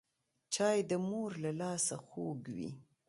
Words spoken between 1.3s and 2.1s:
له لاسه